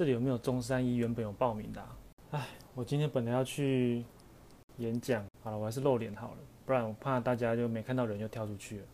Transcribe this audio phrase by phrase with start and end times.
[0.00, 1.96] 这里有没有中山医原本有报名的啊？
[2.30, 4.02] 哎，我今天本来要去
[4.78, 8.84] 演讲，好了，我还是露脸好了，不然我怕大家就没看到人就跳出去了。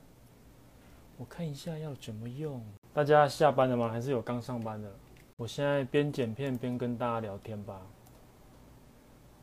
[1.16, 2.60] 我看一下要怎么用。
[2.92, 3.88] 大家下班了吗？
[3.88, 4.92] 还是有刚上班的？
[5.36, 7.80] 我现在边剪片边跟大家聊天吧。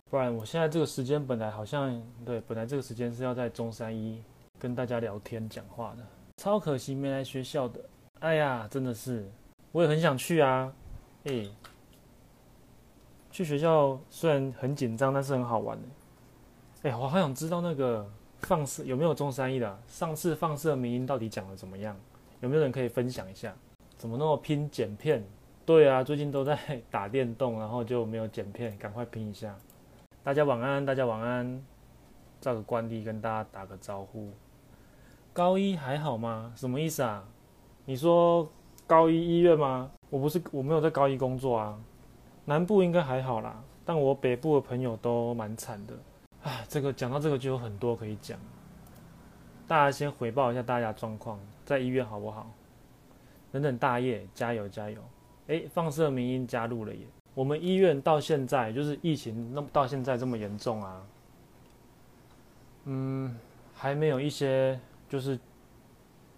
[0.09, 4.21] 不然我现在这个时间本来好像对，本来这个时间是要在中山医
[4.59, 6.05] 跟大家聊天讲话的，
[6.36, 7.80] 超可惜没来学校的。
[8.20, 9.25] 哎呀，真的是，
[9.71, 10.70] 我也很想去啊。
[11.24, 11.46] 哎，
[13.31, 15.88] 去学校虽然很紧张，但是很好玩的。
[16.84, 18.05] 哎，我好想知道那个
[18.40, 19.80] 放射有没有中山医的？
[19.88, 21.95] 上次放射迷因到底讲的怎么样？
[22.41, 23.55] 有没有人可以分享一下？
[23.98, 25.23] 怎么那么拼剪片？
[25.66, 26.58] 对啊，最近都在
[26.91, 29.55] 打电动，然后就没有剪片，赶快拼一下。
[30.23, 31.64] 大家晚安，大家晚安。
[32.42, 34.30] 照个惯例跟大家打个招呼。
[35.31, 36.52] 高一还好吗？
[36.58, 37.23] 什么意思啊？
[37.86, 38.52] 你说
[38.86, 39.90] 高一医院吗？
[40.13, 41.76] 我不是，我没有在高一工作啊。
[42.45, 45.95] 南部应该还好啦，但我北部的朋友都蛮惨的。
[46.44, 48.38] 啊，这个讲到这个就有很多可以讲。
[49.67, 52.47] 大家先回报一下大家状况，在医院好不好？
[53.52, 55.02] 等等大业，加油加油！
[55.47, 57.08] 哎，放射迷因加入了耶。
[57.34, 61.02] 我们医院到现在就是疫情那么到现在这么严重啊，
[62.84, 63.36] 嗯，
[63.73, 65.39] 还没有一些就是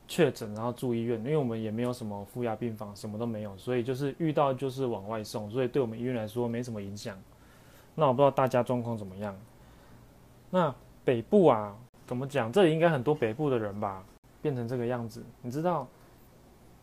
[0.08, 7.18] 确诊然后住医院，因为我们也没有什么负压病房，什么都没有，所以就是遇到就是往外送，所以对我们医院来说没什么影响。
[7.96, 9.36] 那我不知道大家状况怎么样？
[10.50, 11.76] 那北部啊，
[12.06, 12.52] 怎么讲？
[12.52, 14.04] 这里应该很多北部的人吧，
[14.42, 15.88] 变成这个样子，你知道？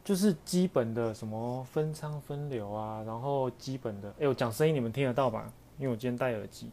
[0.05, 5.49] 就是基本的什么分舱分流啊，然后基本的，哎，我讲声音你们听得到吧？
[5.79, 6.69] 因为我今天戴耳机。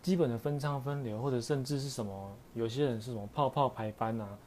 [0.00, 4.38] 基本的分舱分流，或者甚至是什么，有些人是什么泡泡排班啊，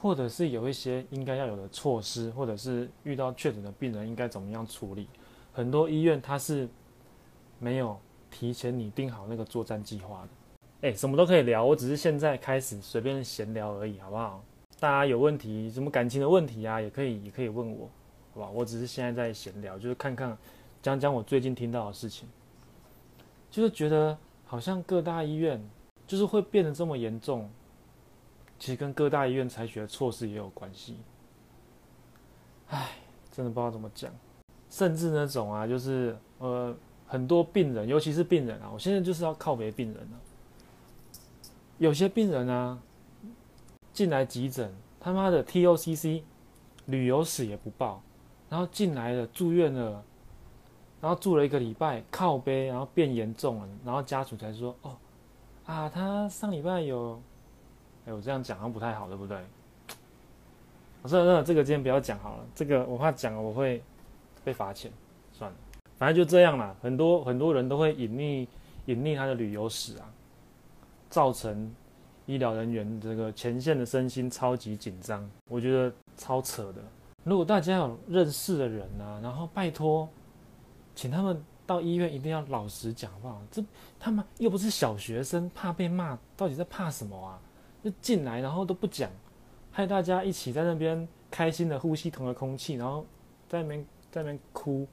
[0.00, 5.06] 或者是有一些应该要有的措施，或者是遇到确诊的病人应该怎么样处理。
[5.52, 6.66] 很多医院它是
[7.58, 10.88] 没有提前拟定好那个作战计划的。
[10.88, 14.42] 哎，什么都可以聊，我只是现在开始随便闲聊而已，好不好？
[14.78, 17.90] 大家有问题，什么感情的问题啊，也可以，也可以问我，
[18.32, 18.50] 好吧？
[18.50, 20.34] 我只是现在在闲聊，就是看看，
[20.80, 22.26] 讲讲我最近听到的事情，
[23.50, 24.16] 就是觉得
[24.46, 25.62] 好像各大医院
[26.06, 27.50] 就是会变得这么严重，
[28.60, 30.98] 其实跟各大医院采取的措施也有关系。
[32.68, 32.90] 唉，
[33.32, 34.12] 真的不知道怎么讲，
[34.68, 36.72] 甚至那种啊，就是呃，
[37.08, 40.20] 很多病人，尤其是病人啊，我现在就是要靠北病人了，
[41.78, 42.78] 有些病人啊。
[43.92, 46.22] 进来急诊，他妈的 TOCC
[46.86, 48.00] 旅游史也不报，
[48.48, 50.02] 然后进来了住院了，
[51.00, 54.96] 然后住了一个礼拜，靠背，然后变严重了，然后家属才说：“哦，
[55.66, 57.20] 啊，他上礼拜有……
[58.10, 59.38] 哎，我这样讲好像不太好，对不对？”
[61.02, 63.82] 我说：“那这个今天不要讲好了，这个我怕讲了我会
[64.44, 64.92] 被罚钱，
[65.32, 65.56] 算了，
[65.96, 66.74] 反正就这样啦。
[66.82, 68.46] 很多很多人都会隐匿
[68.86, 70.12] 隐匿他的旅游史啊，
[71.08, 71.72] 造成。”
[72.26, 76.80] 医疗人员这个前线的身心超级紧张，我觉得超扯的。
[77.24, 80.08] 如果大家有认识的人啊，然后拜托，
[80.94, 83.42] 请他们到医院一定要老实讲，好不好？
[83.50, 83.64] 这
[83.98, 87.40] 他们又不是小学生，怕被骂，到底在怕什么啊？
[87.82, 89.10] 就进来然后都不讲，
[89.70, 93.04] 害大家一起在那边开心的呼吸同个空气，然后
[93.48, 94.86] 在那边在那边哭。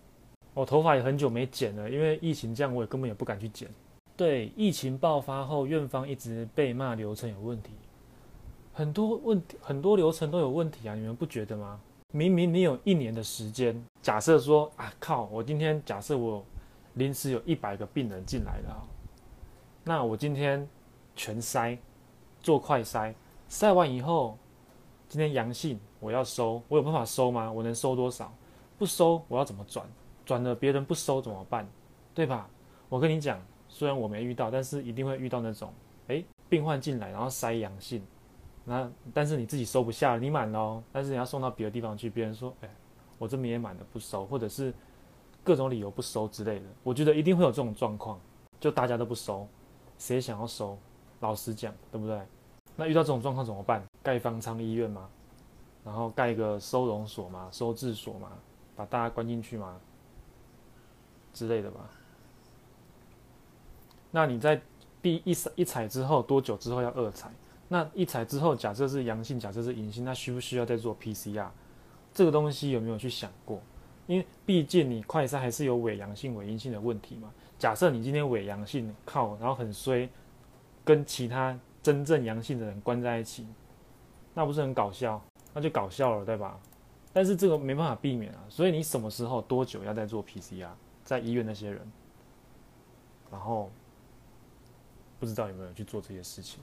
[0.53, 3.69] 我头发也很久没剪了，因为疫情这样，我也根本也不敢去剪。
[4.15, 7.71] 对，疫情爆发后，院方一直被骂流程有问题，
[8.73, 10.95] 很多问题，很多流程都有问题啊！
[10.95, 11.79] 你们不觉得吗？
[12.13, 16.43] 明明你有一年的时间，假设说啊靠，我今天假设我
[16.95, 18.87] 临时有一百个病人进来了，
[19.83, 20.67] 那我今天
[21.15, 21.77] 全筛，
[22.47, 23.13] 做快筛，
[23.49, 24.37] 筛完以后，
[25.09, 27.51] 今天阳性，我要收，我有办法收吗？
[27.51, 28.33] 我能收多少？
[28.77, 29.85] 不收，我要怎么转？
[30.25, 31.67] 转了别人不收怎么办？
[32.15, 32.49] 对吧？
[32.87, 33.37] 我跟你讲。
[33.67, 35.73] 虽然我没遇到，但是一定会遇到那种，
[36.07, 38.01] 哎，病患进来然后筛阳性，
[38.63, 42.69] 那但是你自己收不下，你满了，但是你要送到别的地方去，别人说，哎，
[43.17, 44.73] 我这边也满了不收，或者是
[45.43, 48.17] 各种理由不收之类的，我觉得一定会有这种状况，
[48.57, 49.45] 就大家都不收，
[49.97, 50.77] 谁想要收？
[51.19, 52.21] 老实讲，对不对？
[52.77, 53.83] 那遇到这种状况怎么办？
[54.01, 55.09] 盖方舱医院吗？
[55.83, 57.49] 然后盖一个收容所吗？
[57.51, 58.31] 收治所吗？
[58.75, 59.77] 把大家关进去吗？
[61.33, 61.89] 之类的吧。
[64.11, 64.61] 那你在
[65.01, 67.29] 第一采一采之后多久之后要二采？
[67.67, 71.47] 那一采之后，假设是阳性，假设是阴性，那需不需要再做 PCR？
[72.13, 73.61] 这个东西有没有去想过？
[74.05, 77.29] 因为毕竟你快筛还是有伪阳性、伪阴性的问题嘛。
[77.59, 80.09] 假设你今天伪阳性靠，然后很衰，
[80.85, 83.47] 跟其他真正阳性的人关在一起，
[84.33, 85.21] 那不是很搞笑？
[85.53, 86.59] 那就搞笑了，对吧？
[87.13, 90.69] 但是这个没办法避免啊，所以你什么时候多久要再做 PCR？
[91.03, 91.81] 在医院那些人，
[93.31, 93.71] 然后
[95.19, 96.59] 不知道有没有去做这些事情。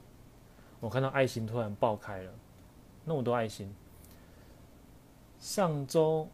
[0.81, 2.31] 我看到爱心突然爆开了，
[3.05, 3.75] 那么多爱心。
[5.41, 6.29] 上周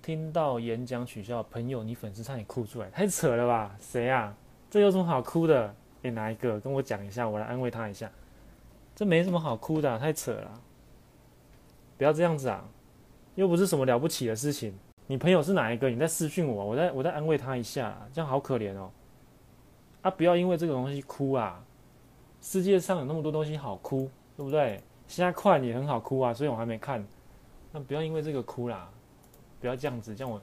[0.00, 3.76] 听到演讲取消，朋友你粉丝差点哭出来，太扯了吧？
[3.80, 4.34] 谁啊？
[4.70, 5.74] 这有什么好哭的？
[6.02, 6.60] 你哪一个？
[6.60, 8.10] 跟我讲一下，我来安慰他一下。
[8.94, 10.60] 这没什么好哭的，太扯了。
[11.96, 12.64] 不要这样子啊！
[13.34, 14.72] 又不是什么了不起的事情。
[15.06, 15.88] 你朋友是哪一个？
[15.88, 18.90] 你在私讯我，我在我在安慰他一下，这样好可怜哦。
[20.02, 21.64] 啊，不要因为这个东西哭啊！
[22.40, 24.80] 世界上有那么多东西好哭，对不对？
[25.08, 27.04] 现在快也很好哭啊，所以我还没看。
[27.72, 28.88] 那不要因为这个哭啦，
[29.60, 30.40] 不要这样子，这样我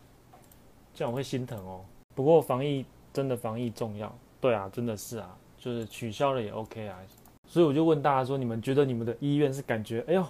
[0.93, 1.85] 这样我会心疼哦。
[2.13, 6.99] 不过防疫真的防疫重要，对啊，真的是啊，就是取消了也 OK 啊。
[7.47, 10.23] 所以我就问大家说，你们觉得你们的医院是感觉哎呦？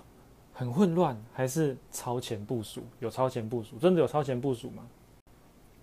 [0.54, 2.82] 很混乱，还是超前部署？
[3.02, 3.78] 有超前部署？
[3.78, 4.88] 真的有超前部署吗？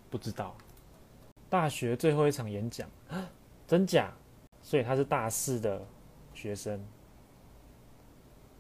[0.09, 0.57] 不知道。
[1.51, 2.89] 大学最后一场演讲，
[3.67, 4.11] 真假？
[4.63, 5.83] 所以他是大四的
[6.33, 6.83] 学生。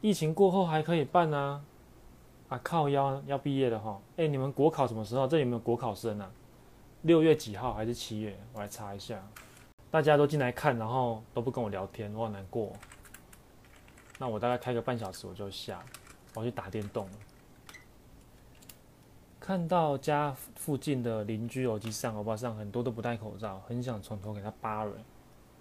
[0.02, 1.64] 疫情过后还可以办啊？
[2.50, 3.98] 啊，靠腰要毕业了哈。
[4.18, 5.26] 哎，你们国考什么时候？
[5.26, 6.30] 这有没有国考生啊？
[7.00, 8.38] 六月几号还是七月？
[8.52, 9.26] 我来查一下。
[9.92, 12.72] 大家都进来看，然后都不跟我聊天，我好难过。
[14.18, 15.80] 那我大概开个半小时我就下。
[16.34, 17.12] 我去打电动了，
[19.38, 24.94] 看到家附近的邻居欧吉桑、欧巴桑很多都不戴口罩，很想从头给他扒了。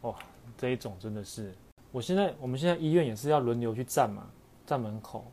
[0.04, 0.16] 哇，
[0.58, 1.54] 这一种真的是，
[1.92, 4.26] 我现在我们现在医院也是要轮流去站嘛，
[4.66, 5.26] 站门口。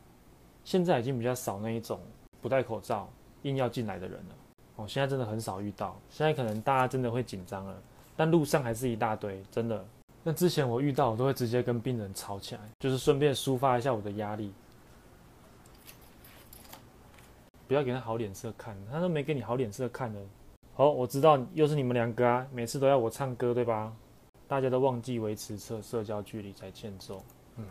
[0.65, 2.01] 现在已经比较少那一种
[2.41, 3.09] 不戴口罩
[3.43, 4.35] 硬要进来的人了。
[4.75, 7.81] 哦，现在真的很少遇到，现在可能大家真的会紧张了，
[8.19, 9.85] 但路上还是一大堆，真的。
[10.21, 14.51] 那之前我遇到，我都会直接跟病人吵起来，就是顺便抒发一下我的压力。
[17.65, 20.19] 不要给他好脸色看，他都没给你好脸色看的。
[20.73, 23.95] 好，我知道又是你们两个啊，每次都要我唱歌对吧？
[24.49, 27.23] 大家都忘记维持社社交距离才欠揍。
[27.55, 27.65] 嗯，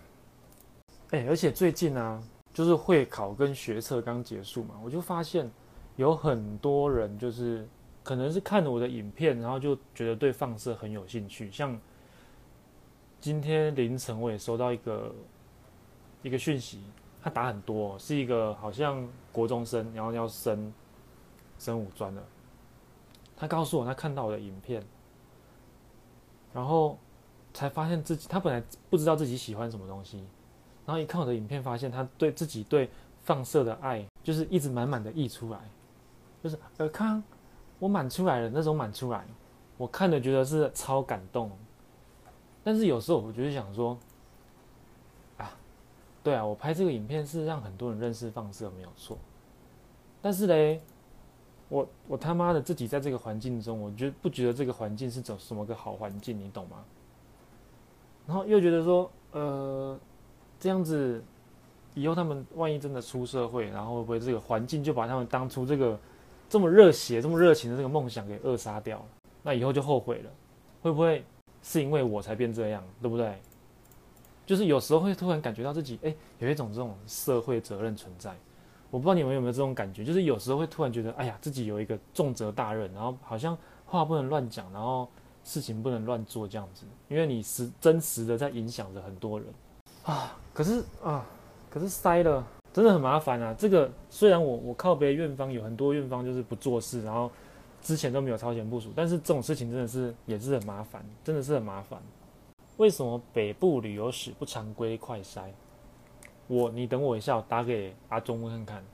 [1.10, 2.22] 哎，而且最近啊，
[2.54, 5.50] 就是会考跟学测刚结束嘛，我就发现
[5.96, 7.68] 有很多人就是
[8.08, 11.50] 可能是看了我的影片，然后就觉得对放射很有兴趣。
[11.50, 11.78] 像
[13.20, 15.14] 今天凌晨我也收到一个
[16.22, 16.82] 一个讯息。
[17.20, 20.72] 他打很多，是一个好像国中生，然后要升
[21.58, 22.22] 升五专的。
[23.36, 24.82] 他告诉我，他看到我的影片，
[26.54, 26.96] 然后
[27.52, 30.24] 才发现自己，他本来不知道自己喜欢什么东西，
[30.86, 32.88] 然后一看我的影片，发现他对自己对
[33.20, 35.58] 放射的爱，就是一直满满的溢出来，
[36.42, 37.22] 就是尔康，
[37.78, 39.24] 我满出来了那种满出来，
[39.76, 41.50] 我看了觉得是超感动。
[42.62, 43.96] 但是有时候我就是想说。
[45.36, 45.50] 啊
[46.20, 49.16] 对啊，我拍这个影片是让很多人认识放射，没有错。
[50.20, 50.78] 但是嘞，
[51.70, 56.84] 我我他妈的自己在这个环境中，我觉得不觉得这个环境是走什么个好环境，你懂吗？
[58.26, 59.98] 然后又觉得说，呃，
[60.60, 61.22] 这样子
[61.94, 65.98] 以后他们万一真的出社会，然后会不会这个环境就把他们当初这个
[66.48, 69.04] 这么热血、这么热情的这个梦想给扼杀掉了？
[69.42, 70.30] 那以后就后悔了，
[70.82, 71.24] 会不会
[71.62, 73.38] 是因为我才变这样，对不对？
[74.46, 78.34] 就是有时候会突然感觉到自己，哎，有一种这种社会责任存在。
[78.90, 85.06] 我不知道你们有没有这种感觉，就是有时候会突然觉得，哎呀，自己有一个重责大任，然后好像话不能乱讲，然后
[85.44, 89.48] 事情不能乱做这样子，因为你实真实的在影响着很多人
[90.04, 90.34] 啊。
[90.54, 91.26] 可是啊，
[91.68, 93.54] 可是塞了，真的很麻烦啊。
[93.58, 97.30] 这个虽然我我靠北院方有很多院方就是不做事，然后
[97.80, 102.00] 之前都没有超前部署，但是这种事情真的是也是很麻烦，真的是很麻烦。
[102.76, 105.50] 为什么北部旅游史不常规快筛？
[106.46, 108.84] 我，你等我一下，我打给阿忠问看看。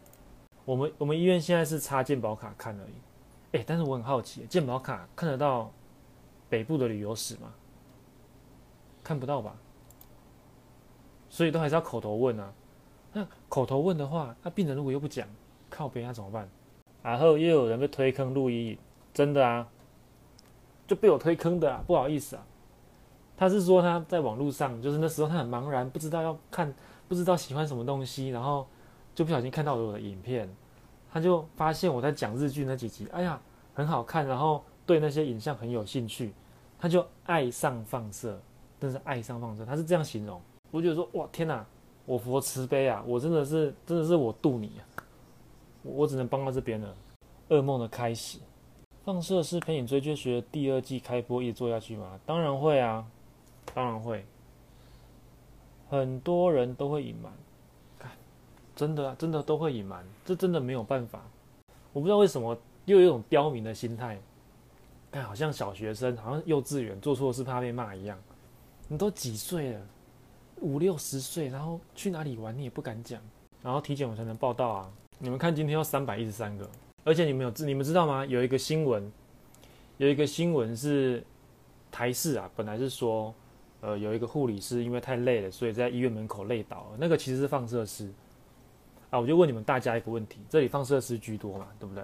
[0.64, 3.58] 我们我们医院现在是插健保卡看而已。
[3.58, 5.70] 哎，但是我很好奇，健保卡看得到
[6.48, 7.52] 北部的旅游史吗？
[9.02, 9.54] 看不到吧？
[11.28, 12.52] 所以都还是要口头问啊。
[13.14, 15.26] 那口头问的话，那病人如果又不讲，
[15.71, 16.49] 靠北那怎么办？
[17.02, 18.76] 然后又有人被推坑录音，
[19.12, 19.66] 真的啊，
[20.87, 22.44] 就被我推坑的啊，不好意思啊。
[23.37, 26.73] 他是说他在网络上，就是那时候他很茫然，不知道要看，
[27.09, 28.66] 不知道喜欢什么东西，然后
[29.14, 30.49] 就不小心看到了我的影片，
[31.12, 33.40] 他就发现我在讲日剧那几集，哎呀，
[33.75, 36.33] 很好看，然后对那些影像很有兴趣，
[36.78, 38.40] 他就爱上放射，
[38.80, 40.40] 真是爱上放射，他是这样形容。
[40.71, 41.64] 我觉得说，哇，天哪，
[42.06, 44.82] 我佛慈悲啊，我真的是，真的是我渡你啊，
[45.82, 46.94] 我，只能帮到这边了。
[47.49, 48.38] 噩梦的开始，
[49.04, 52.18] 放射是陪你追剧学第二季开播，一直做下去吗？
[52.26, 53.06] 当然会啊。
[53.73, 54.25] 当然会，
[55.88, 57.32] 很多人都会隐瞒。
[58.76, 61.23] 真的啊，真的都会隐瞒，这真的没有办法。
[61.92, 64.20] 我不知道为什么又有一种刁民的心态，
[65.12, 68.18] 哎，好像小学生，好像幼稚园做错事怕被骂一样。
[68.88, 69.80] 你都几岁了？
[70.64, 73.21] 五六十岁，然后去哪里玩你也不敢讲，
[73.62, 74.90] 然后体检我才能报到啊。
[75.18, 76.68] 你们看今天要三百一十三个，
[77.04, 78.25] 而且你们有知你们知道吗？
[78.25, 79.12] 有一个新闻，
[79.99, 81.23] 有一个新闻是
[81.92, 83.33] 台视啊，本来是说，
[83.83, 86.97] 呃，有一个护理师因为太累了，所以在医院门口累倒了。
[86.99, 88.11] 那个其实是放射师。
[89.11, 91.68] 啊，我就问你们大家一个问题：这里放射师居多嘛？
[91.78, 92.02] 对不对？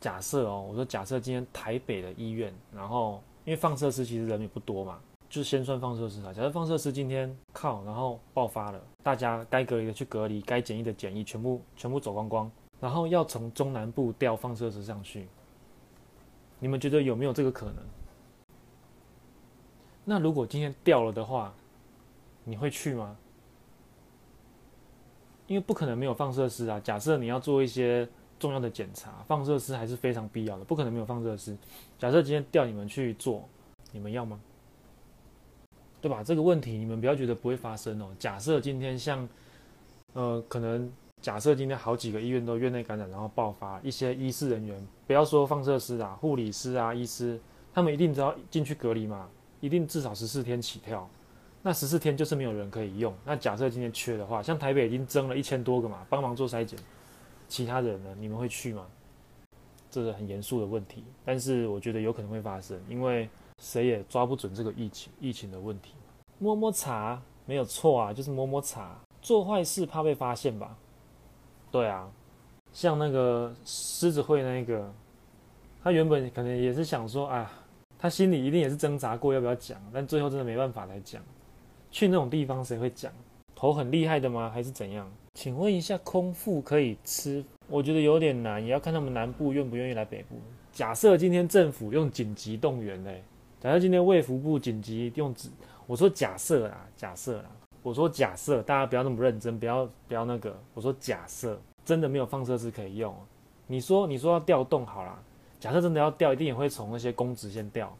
[0.00, 4.98] 假设哦，我说假设今天台北的医院，然后因为放射师其实人也不多嘛，
[5.36, 6.32] 就先算放射师啊。
[6.32, 12.50] 假设放射师今天靠，然后爆发了，大家该隔离的去隔离，该检疫的检疫，全部全部走光光，
[12.80, 15.28] 然后要从中南部调放射师上去，
[16.58, 17.76] 你们觉得有没有这个可能？
[20.06, 21.52] 那如果今天调了的话，
[22.42, 23.14] 你会去吗？
[25.48, 26.80] 因为不可能没有放射师啊！
[26.80, 31.54] 假设你要做一些重要的检查，放射师还是非常必要的，不可能没有放射师。
[31.98, 33.46] 假设今天调你们去做，
[33.92, 34.40] 你们要吗？
[36.00, 36.22] 对吧？
[36.22, 38.08] 这个问题你们不要觉得不会发生哦。
[38.18, 39.28] 假设今天像，
[40.12, 47.40] 呃，可能假设今天好几个医院都院内感染，然后爆发一些医事人员，不要说放射师啊，护理师啊，医师，
[47.72, 49.28] 他们一定都要进去隔离嘛，
[49.60, 51.08] 一定至少十四天起跳。
[51.62, 53.12] 那十四天就是没有人可以用。
[53.24, 56.78] 那假设今天缺的话，像台北已经增了一千多个嘛，帮忙做筛检。
[57.48, 58.14] 其他人呢？
[58.20, 58.86] 你们会去吗？
[59.90, 61.02] 这是很严肃的问题。
[61.24, 63.28] 但是我觉得有可能会发生，因为
[63.62, 65.92] 谁也抓不准这个疫情疫情的问题。
[66.38, 68.96] 摸摸茶没有错啊，就是摸摸茶。
[69.22, 70.76] 做坏事怕被发现吧？
[71.70, 72.08] 对啊，
[72.72, 74.92] 像那个狮子会那个，
[75.82, 77.50] 他原本可能也是想说，啊，
[77.98, 81.22] 他心里一定也是挣扎过要不要讲，但最后真的没办法来讲。
[81.90, 83.12] 去那种地方谁会讲？
[83.54, 84.50] 头很厉害的吗？
[84.52, 85.10] 还是怎样？
[85.34, 87.44] 请问一下，空腹可以吃？
[87.68, 90.36] 我觉得有点难，也要看他们南部愿不愿意来北部。
[90.72, 93.24] 假设今天政府用紧急动员嘞，
[93.58, 95.48] 假设今天卫福部紧急用纸，
[95.86, 97.50] 我说假设啦，假设啦，
[97.82, 103.14] 我说假设，大家不要那么认真，不要不要那个，我说假设真的没有放射师可以用，
[103.66, 105.18] 你说你说要调动好啦，
[105.58, 107.96] 假设真的要调，一定也会从那些公职先调，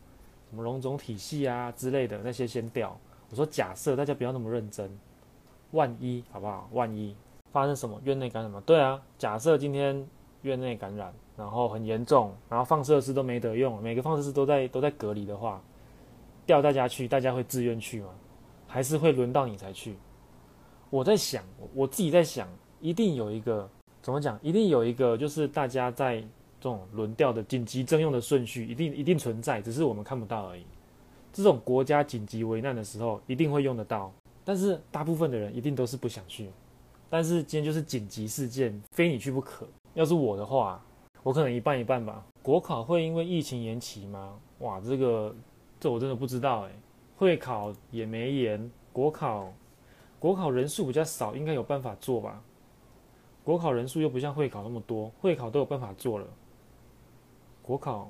[0.51, 2.97] 什么荣总体系啊之类的那些先调。
[3.31, 4.91] 我说假设大家不要那么认真，
[5.73, 6.69] 万一好不好？
[6.73, 7.17] 万一
[7.51, 8.63] 发生什么院内感染吗？
[8.67, 10.07] 对啊，假设今天
[10.43, 15.62] 院内感染，然后很严重，然后放射师都没得用，每个放射师都在都在隔离的话，
[16.47, 18.09] 调大家去，大家会自愿去吗？
[18.66, 19.97] 还是会轮到你才去？
[20.88, 22.49] 我在想，我自己在想，
[22.81, 23.69] 一定有一个
[24.02, 24.38] 怎么讲？
[24.43, 30.64] 一定有一个就是大家在这种轮调的紧急征用的顺序，一定一定存在，只是我们看不到而已。
[31.33, 34.11] 这种国家紧急危难的时候，一定会用得到，
[34.45, 36.50] 但是大部分的人一定都是不想去。
[37.11, 39.66] 但是今天就是紧急事件，非你去不可。
[39.95, 40.83] 要是我的话，
[41.26, 42.25] 我可能一半一半吧。
[42.40, 44.38] 国考会因为疫情延期吗？
[44.61, 45.35] 哇，这个
[45.80, 46.71] 这我真的不知道哎。
[47.16, 49.52] 会考也没延，国考
[50.21, 52.40] 国考人数比较少，应该有办法做吧？
[53.42, 56.26] 国考人数又不像会考那么多，会考都有办法做了，
[57.61, 58.09] 国考。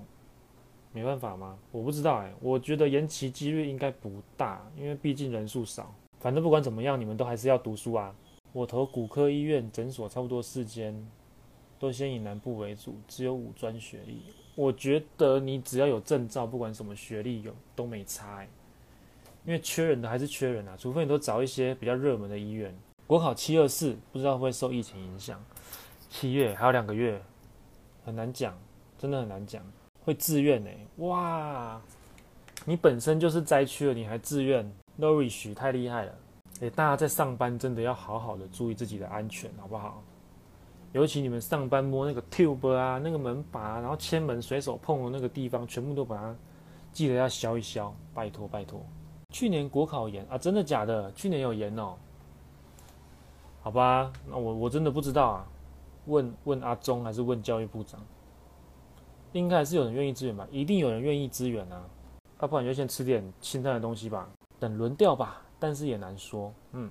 [0.92, 1.58] 没办法吗？
[1.72, 5.90] 我不知道哎，我觉得延期几率应该不大，因为毕竟人数少。
[6.20, 8.14] 反正不管怎么样，你们都还是要读书啊。
[8.52, 10.94] 我投骨科医院诊所差不多四间，
[11.78, 14.22] 都先以南部为主，只有五专学历。
[14.54, 18.42] 我觉得你只要有证照，不管什么学历有都没差，
[19.44, 22.74] 因为缺人的还是缺人啊，除非你都找一些比较热门的医院。
[23.06, 25.40] 国考七二四，不知道会不会受疫情影响？
[26.08, 27.20] 七月还有两个月，
[28.04, 28.56] 很难讲，
[28.98, 29.62] 真的很难讲。
[30.04, 30.70] 会自愿呢？
[30.96, 31.80] 哇！
[32.64, 34.68] 你本身就是灾区了，你还自愿
[34.98, 36.18] ？Nourish 太厉害了！
[36.60, 40.02] 诶，大家在上班真的要好好的注意自己的安全，好不好？
[40.92, 46.34] 尤其你们上班摸那个 tube 啊，那个门把，然后牵门随手碰的那个地方，全部都把它
[46.92, 48.80] 记得要消一消，拜托拜托。
[49.30, 51.12] 去年国考严啊，真的假的？
[51.12, 51.96] 去年有严哦？
[53.60, 55.46] 好吧，那我我真的不知道啊，
[56.06, 58.00] 问问阿中还是问教育部长？
[59.32, 61.84] 应该还是有人愿意支援吧，一定有人愿意支援啊，
[62.40, 64.26] 要不然就先吃点清淡的东西吧，
[64.58, 66.90] 等轮调吧，但是也难说，嗯，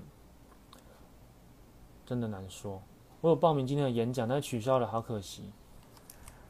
[2.05, 2.79] 真的难说。
[3.25, 5.41] 我有报名今天的演讲，但取消了，好可惜。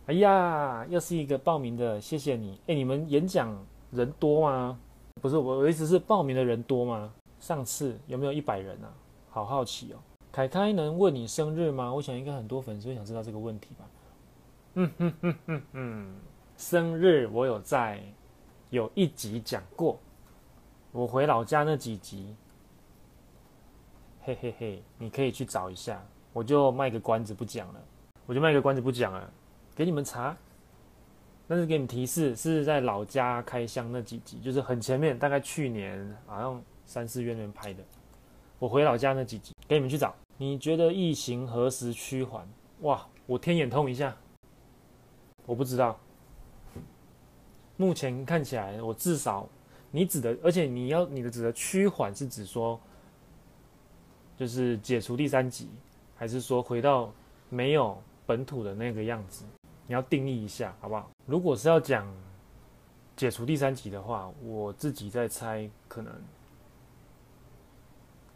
[0.07, 2.59] 哎呀，又是一个报名的，谢谢你。
[2.67, 3.57] 哎，你们演讲
[3.91, 4.77] 人多吗？
[5.21, 7.13] 不是，我我意思是报名的人多吗？
[7.39, 8.91] 上次有没有一百人啊？
[9.29, 9.97] 好好奇哦。
[10.33, 11.93] 凯凯能问你生日吗？
[11.93, 13.85] 我想应该很多粉丝会想知道这个问题吧。
[14.73, 16.15] 嗯哼哼哼哼，
[16.57, 18.03] 生日我有在
[18.69, 19.97] 有一集讲过，
[20.91, 22.35] 我回老家那几集，
[24.23, 26.05] 嘿嘿嘿，你可以去找一下。
[26.35, 27.81] 我就卖个关子不讲了，
[28.25, 29.33] 我就卖个关子不讲了，
[29.73, 30.35] 给你们查。
[31.47, 37.81] 但是给你们提示，是在老家开箱那几集，就是很前面，大概去年好像三四月那边拍的。
[38.59, 40.13] 我回老家那几集，给你们去找。
[40.35, 42.45] 你觉得疫情何时趋缓？
[42.81, 44.13] 哇，我天眼通一下，
[45.45, 45.97] 我不知道。
[47.77, 49.47] 目前看起来，我至少
[49.89, 52.77] 你指的，而且你要你的指的趋缓是指说，
[54.35, 55.69] 就是解除第三级，
[56.15, 57.11] 还是说回到
[57.49, 59.43] 没有本土的那个样子？
[59.87, 61.09] 你要定义一下，好不好？
[61.25, 62.11] 如果是要讲
[63.15, 66.11] 解除第三级的话，我自己在猜，可能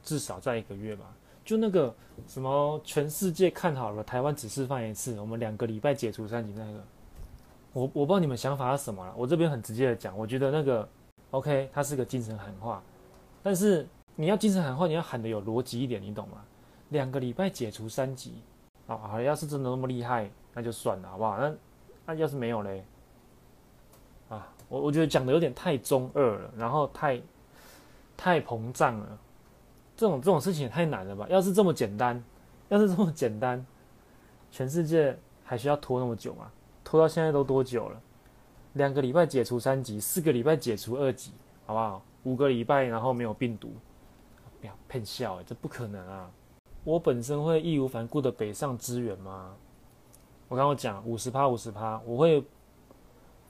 [0.04, 1.06] 至少在一个月吧。
[1.44, 1.92] 就那个
[2.28, 6.84] 什么，全世界看好了，台湾只示范一次，我们两个礼拜解除三级那个，
[7.74, 9.12] 我我不知道你们想法是什么了。
[9.18, 10.88] 我这边很直接的讲，我觉得那个
[11.32, 12.84] OK，它是个精神喊话，
[13.42, 16.44] 但是你要精神喊话，你要喊的有逻辑一点，你懂吗？
[16.90, 18.36] 两个礼拜解除三级，
[18.88, 20.30] 啊，好，要是真的那么厉害。
[20.52, 21.38] 那就算了，好不好？
[21.38, 21.56] 那
[22.08, 22.84] 那要是没有嘞，
[24.30, 27.22] 啊，我我觉得讲的有点太中二了，然后太
[28.18, 29.18] 太膨胀了，
[29.96, 31.28] 这种这种事情也太难了吧？
[31.30, 32.22] 要是这么简单，
[32.70, 33.64] 要是这么简单，
[34.50, 36.52] 全世界还需要拖那么久吗？
[36.84, 38.02] 拖到现在都多久了？
[38.74, 41.32] 两个礼拜解除三级，四个礼拜解除二级，
[41.68, 42.02] 好不好？
[42.24, 43.72] 五个礼拜然后没有病毒，
[44.60, 46.30] 不要骗笑欸，这不可能啊！
[46.90, 49.56] 我本身会义无反顾的北上支援吗？
[50.48, 52.44] 我刚刚讲五十趴五十趴，我会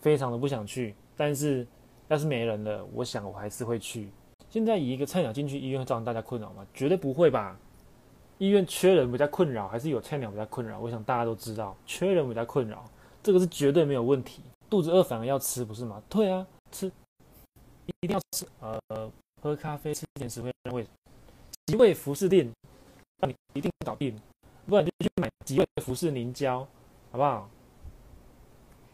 [0.02, 1.66] 非常的不想去，但是
[2.10, 4.10] 要是没人了，我想我还是会去。
[4.50, 6.68] 现在以一个菜鸟进去医院会造成大家困扰吗？
[6.74, 7.58] 绝对不会吧。
[8.40, 10.78] 医院缺人比较困扰，还是有菜鸟比较困扰？
[10.78, 12.84] 我想大家都知道，缺人比较困扰，
[13.24, 14.42] 这个是绝对没有问题。
[14.70, 16.04] 肚子饿反而要吃，不是吗？
[16.10, 16.92] 对啊，吃
[17.86, 18.46] 一定要吃。
[18.60, 19.10] 呃，
[19.42, 20.86] 喝咖啡吃甜食会让胃，
[21.68, 22.50] 吉胃福适錠
[23.20, 24.16] 那你一定搞定，
[24.66, 26.68] 不然就去买吉胃福适宁胶。
[27.12, 27.50] 好不好？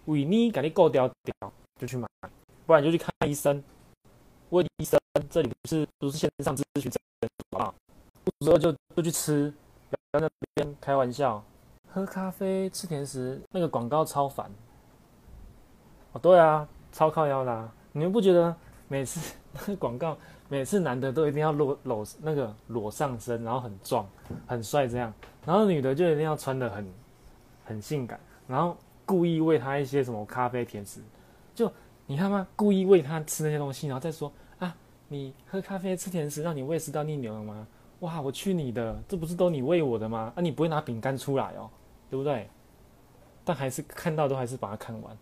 [0.05, 2.07] 维尼给你够掉掉，就去买，
[2.65, 3.61] 不然就去看医生。
[4.51, 4.97] 问医生，
[5.29, 6.97] 这里不是不是线上咨询诊
[7.51, 7.73] 所啊？
[8.23, 9.53] 不知道就就去吃，
[9.89, 11.43] 不要在那边开玩笑。
[11.91, 14.49] 喝咖啡吃甜食，那个广告超烦。
[16.13, 17.69] 哦，对啊，超靠腰啦。
[17.91, 18.55] 你们不觉得
[18.87, 20.17] 每次那个广告，
[20.49, 24.07] 每次男的都一定要裸裸那个裸上身，然后很壮
[24.45, 25.13] 很帅这样，
[25.45, 26.85] 然后女的就一定要穿的很。
[27.67, 28.77] 很性感，然后
[29.07, 31.01] 故意喂他一些什么咖啡甜食，
[31.55, 31.67] 就
[32.05, 32.47] 你看吗？
[32.55, 34.77] 故意喂他吃那些东西，然后再说啊，
[35.07, 37.65] 你喝咖啡吃甜食，让你胃食道逆流了吗？
[38.01, 40.31] 哇，我去你的，这不是都你喂我的吗？
[40.35, 41.67] 啊，你不会拿饼干出来哦，
[42.07, 42.47] 对不对？
[43.43, 45.17] 但还是看到都还是把它看完，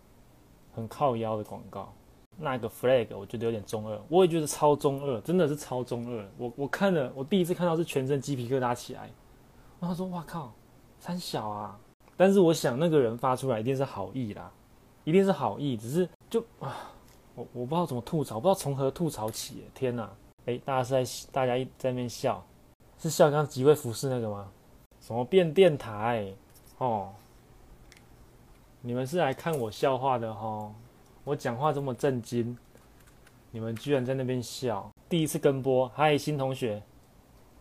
[0.74, 1.94] 很靠腰的广告，
[2.36, 6.28] 那个 flag 我觉得有点中二，我也觉得超中二，真的是超中二。
[6.36, 9.10] 我我看了，我第一次看到是全身鸡皮疙瘩起来，
[9.80, 10.52] 然后说哇靠，
[10.98, 11.78] 三小啊！
[12.16, 14.50] 但是我想那个人发出来一定是好意啦，
[15.04, 16.90] 一定是好意，只是就啊，
[17.34, 19.64] 我我不知道怎么吐槽，不知道从何吐槽起。
[19.74, 20.10] 天哪，
[20.46, 22.44] 哎，大家是在大家一在那边笑，
[22.98, 24.50] 是笑刚刚吉胃福适那个吗？
[25.00, 26.32] 什么变电台
[26.78, 27.12] 哦？
[28.80, 30.72] 你们是来看我笑话的哦？
[31.24, 32.56] 我讲话这么震惊，
[33.50, 34.90] 你们居然在那边笑。
[35.08, 36.82] 第一次跟播，嗨，新同学，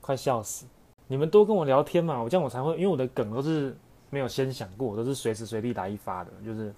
[0.02, 0.65] 快笑死！
[1.08, 3.76] 你们多跟我聊天嘛，我这样我才会，因为我的梗都是。
[4.10, 6.71] 没有先想过，都是随时随地来一发的，就是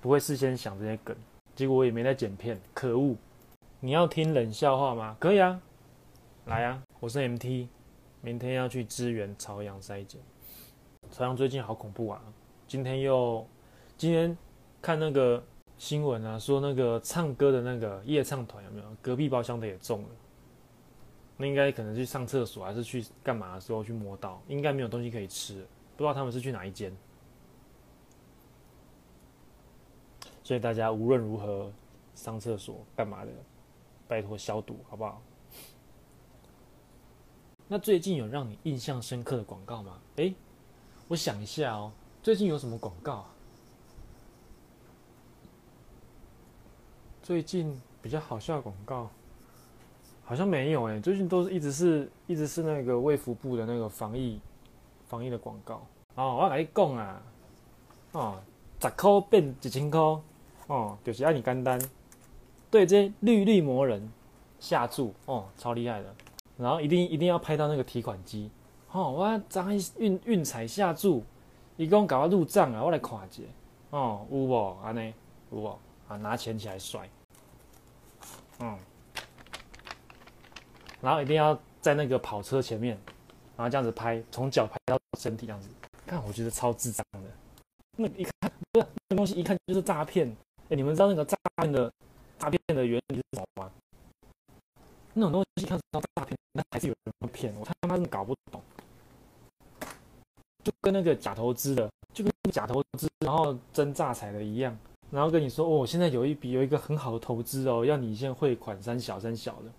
[0.00, 1.14] 不会事先想这些梗。
[1.54, 3.14] 结果我也没在剪片，可恶！
[3.80, 5.14] 你要听冷笑话吗？
[5.20, 5.60] 可以啊，
[6.46, 6.82] 来啊！
[7.00, 7.68] 我是 MT，
[8.22, 10.22] 明天要去支援朝阳筛检。
[11.10, 12.22] 朝阳最近好恐怖啊！
[12.66, 13.46] 今天又
[13.98, 14.34] 今天
[14.80, 15.44] 看那个
[15.82, 18.86] 新闻啊，说那个唱歌的那个夜唱团有没有？
[19.02, 20.08] 隔壁包厢的也中了。
[21.36, 25.54] 那应该可能去上厕所还是去干嘛的时候去摸到，应该没有东西可以吃。
[25.96, 26.96] 不知道他们是去哪一间，
[30.44, 31.72] 所以大家无论如何
[32.14, 33.32] 上厕所干嘛的，
[34.06, 35.20] 拜托消毒好不好？
[37.66, 39.98] 那最近有让你印象深刻的广告吗？
[40.14, 40.32] 诶，
[41.08, 41.90] 我想一下哦，
[42.22, 43.26] 最近有什么广告？
[47.22, 49.08] 最近比较好笑的广告？
[50.24, 54.40] 好像没有诶，最近都是一直是一直是那个卫福部的那个防疫。
[55.06, 55.86] 防疫的广告。
[56.14, 57.22] 哦，我跟你讲啊，
[58.12, 58.40] 哦，
[58.80, 60.00] 十块变一千块，
[60.66, 61.78] 哦，就是按你简单，
[62.70, 64.10] 对这些绿绿魔人
[64.58, 66.14] 下注哦，超厉害的，
[66.56, 68.50] 然后一定一定要拍到那个提款机，
[68.90, 71.22] 哦，我张运运彩下注，
[71.76, 73.42] 一共搞到入账啊，我来看一下，
[73.90, 74.76] 哦，有无？
[74.82, 75.12] 安尼
[75.50, 75.78] 有无？
[76.16, 77.08] 拿钱起来甩，
[78.60, 78.78] 嗯，
[81.00, 82.98] 然后一定要在那个跑车前面。
[83.54, 85.68] 然后这样子拍，从脚拍到身体这样子，
[86.06, 87.20] 看我觉得超智障的。
[87.98, 90.26] 那一看不是那东西，一看就是诈骗。
[90.70, 91.92] 哎，你们知道那个诈骗的
[92.38, 93.70] 诈骗的原理是什么吗？
[95.12, 98.60] 那种东西看到诈骗，那还是有人骗我，他妈真搞不懂。
[100.64, 104.76] 就跟那个假投资的，就跟假投资然后真诈财的一样，
[105.12, 109.70] 然后跟你说哦，我现在有一笔有一个很好的投资哦，要你先汇款三小三小的，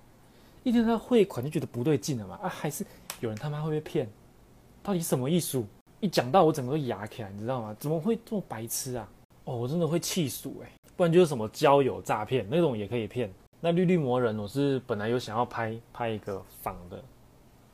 [0.63, 2.85] 一听他汇款就觉得不对劲了嘛啊，还是
[3.19, 4.07] 有人他妈会被骗，
[4.83, 5.65] 到底什么艺术？
[5.99, 7.75] 一讲到我整个都哑起来，你知道吗？
[7.79, 9.09] 怎么会这么白痴啊？
[9.45, 10.71] 哦，我真的会气死哎！
[10.95, 13.33] 不然就是什么交友诈骗那种也可以骗。
[13.59, 17.03] 那绿绿魔人，我是本来有想要拍拍一个仿的，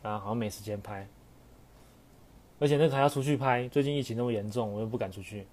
[0.02, 1.06] 然后好像没时间拍。
[2.60, 5.45] 而且那个还要出去拍，最近疫情那么严重，我又不敢出去。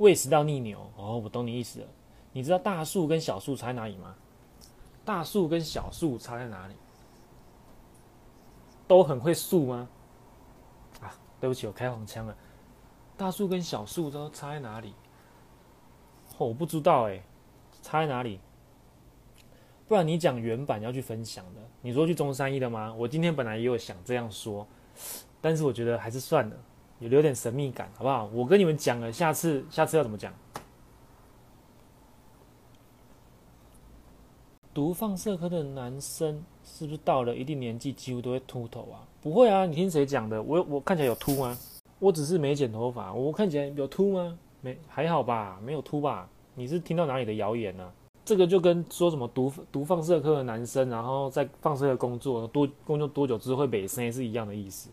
[0.00, 1.86] 喂食到逆流，哦，我懂你意思了。
[2.32, 4.14] 你知道大树跟小树差在哪里吗？
[5.04, 6.74] 大树跟小树差在哪里？
[8.88, 9.86] 都很会树吗？
[11.02, 12.34] 啊，对不起，我开黄腔了。
[13.18, 14.94] 大树跟小树都差在哪里？
[16.38, 17.22] 哦，我不知道哎，
[17.82, 18.40] 差在哪里？
[19.86, 22.94] 不然你讲原版要去分享的，你说去中山一的吗？
[22.94, 24.66] 我今天本来也有想这样说。
[25.42, 26.56] 但是我觉得还是算了，
[27.00, 28.30] 有留点神秘感，好不好？
[28.32, 30.32] 我跟你们讲了，下次下次要怎么讲？
[34.72, 39.02] 读放射科的男生是不是到了一定年纪几乎都会秃头啊？
[39.20, 40.40] 不会啊，你听谁讲的？
[40.40, 41.56] 我我看起来有秃吗？
[41.98, 44.38] 我只是没剪头发，我看起来有秃吗？
[44.60, 46.28] 没，还好吧，没有秃吧？
[46.54, 47.90] 你是听到哪里的谣言呢？
[48.24, 54.90] 这个就跟说什么读读放射科的男生，然后在放射科工作多工作多久之后会美声是一样的意思。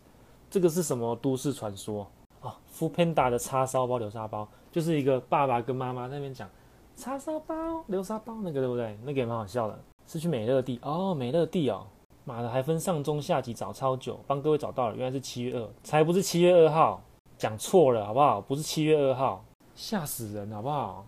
[0.50, 2.06] 这个是什么都市传说
[2.40, 6.48] 啊？Foodpanda 的叉烧包、流沙包，就是一个爸爸跟妈妈那边讲
[6.96, 8.98] 叉烧包、流沙包那个，对不对？
[9.04, 9.78] 那个也蛮好笑的。
[10.06, 11.86] 是去美乐蒂哦，美乐蒂哦，
[12.24, 17.02] 妈的还分上中下集，找超久，帮各位找到了，原来是七月二，才不是七月二号，
[17.36, 18.40] 讲错了好不好？
[18.40, 21.04] 不是七月二号，吓死人好不好？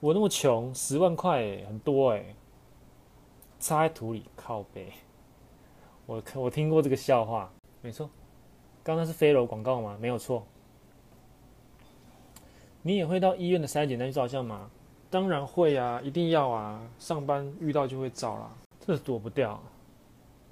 [0.00, 2.34] 我那么穷，十万块很多哎，
[3.58, 4.92] 插在土里靠北。
[6.04, 8.10] 我我听过这个笑话，没错。
[8.82, 9.96] 刚刚是飞柔广告吗？
[10.00, 10.44] 没有错。
[12.82, 14.70] 你也会到医院的筛检站去照相吗？
[15.10, 16.80] 当然会啊，一定要啊。
[16.98, 19.60] 上班遇到就会照啦，这躲不掉。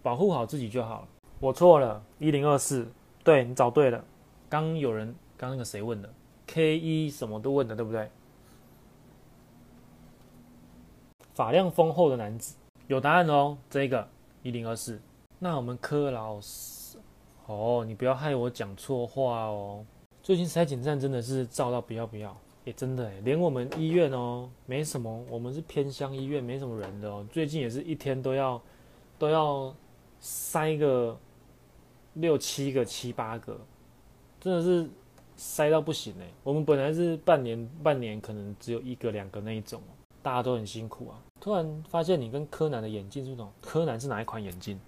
[0.02, 1.08] 保护好自己就好了。
[1.40, 2.86] 我错了，一零二四，
[3.24, 4.04] 对，你找对了。
[4.48, 6.12] 刚有人，刚那个谁问的
[6.48, 8.10] ？K 一什么都问的，对不对？
[11.34, 12.56] 发量丰厚的男子，
[12.88, 13.56] 有答案哦。
[13.70, 14.06] 这个
[14.42, 15.00] 一零二四。
[15.38, 16.77] 那我们柯老师。
[17.48, 19.84] 哦，你不要害我讲错话哦。
[20.22, 27.26] 最近筛检站真的是照到不要不要，也真的，连我们医院哦，没什么，我们是偏乡医院，没什么人的哦。
[27.32, 28.60] 最近也是一天都要
[29.18, 29.74] 都要
[30.20, 31.18] 塞个
[32.12, 33.58] 六七个、七八个，
[34.38, 34.86] 真的是
[35.34, 36.28] 塞到不行诶。
[36.44, 39.80] 我们本来是半年半年可能只有一个两个那一种，
[40.22, 41.18] 大家都很辛苦啊。
[41.40, 44.78] 突然发现你跟柯南的眼镜是不同，柯南是哪一款眼镜？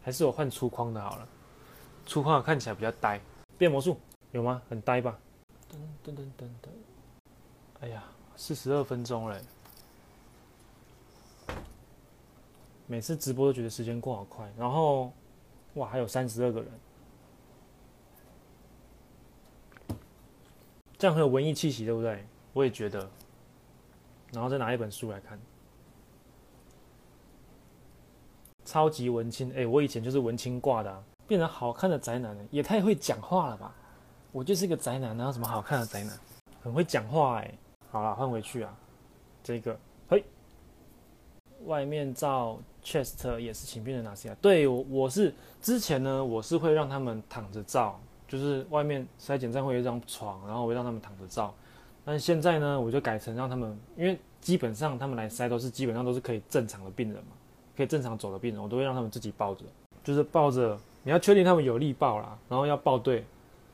[0.00, 1.28] 还是我换粗框的好了，
[2.06, 3.20] 粗框看起来比较呆。
[3.56, 3.98] 变魔术
[4.32, 4.62] 有吗？
[4.68, 5.18] 很呆吧？
[5.70, 6.68] 噔噔噔噔噔。
[7.80, 8.04] 哎呀，
[8.36, 9.40] 四十二分钟嘞。
[12.86, 15.12] 每次直播都觉得时间过好快，然后
[15.74, 16.70] 哇，还有三十二个人，
[20.98, 22.26] 这样很有文艺气息，对不对？
[22.52, 23.08] 我也觉得。
[24.32, 25.38] 然后再拿一本书来看。
[28.64, 33.74] 超级文青，哎、欸，我以前就是文青挂的、啊，变成好看的宅男了，也太会讲话了吧？
[34.32, 36.18] 我就是一个宅男，哪有什么好看的宅男？
[36.62, 37.54] 很会讲话哎、
[37.90, 38.76] 好了，换回去啊。
[39.42, 40.24] 这个，嘿，
[41.66, 44.34] 外面照 chest 也是请病人拿下。
[44.40, 45.32] 对，我我是
[45.62, 51.54] 之前呢，我是会让他们躺着照，就是外面筛检站会有一张床，然后我会让他们躺着照。
[52.04, 57.30] 但现在呢，我就改成让他们，因为基本上他们来筛都是基本上都是可以正常的病人嘛。
[57.76, 59.64] 可以正常走的病人，我都会让他们自己抱着，
[60.02, 60.78] 就是抱着。
[61.04, 63.24] 你要确定他们有力抱啦，然后要抱对，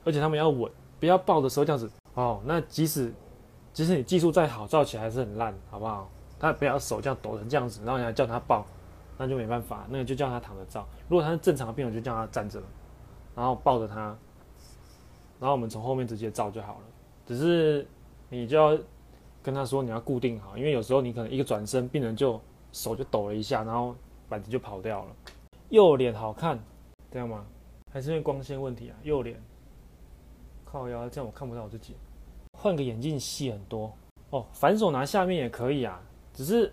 [0.04, 2.42] 而且他们要稳，不要抱的时候这样子哦。
[2.44, 3.10] 那即使
[3.72, 6.10] 即使你技术再好，照起来还是很烂，好不好？
[6.38, 8.66] 他不要手这样抖成这样子，然后你还叫他抱，
[9.16, 10.86] 那就没办法，那个就叫他躺着照。
[11.08, 12.60] 如果他是正常的病人，就叫他站着，
[13.34, 14.16] 然后抱着他，
[15.38, 16.80] 然后我们从后面直接照就好了。
[17.26, 17.86] 只是
[18.28, 18.76] 你就要
[19.42, 22.40] 跟他说你要固定好，因为有时候你可能一个转身，病人就。
[22.72, 23.96] 手就抖了一下，然后
[24.28, 25.06] 板子就跑掉了。
[25.70, 26.56] 右脸好看，
[27.11, 27.44] 这样吗？
[27.92, 28.96] 还是因为光线问题啊？
[29.03, 29.42] 右脸
[30.64, 31.96] 靠腰，这样我看不到我自己。
[32.53, 33.92] 换个眼镜细很多
[34.31, 34.46] 哦。
[34.53, 36.01] 反手拿下面也可以啊，
[36.33, 36.73] 只是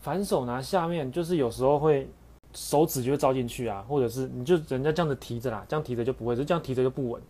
[0.00, 2.08] 反手拿下面就是有时候会
[2.52, 7.22] 手指就会照进去啊，或者是你就人家这样子提着啦，这样提着就不会，就这样提着就不稳。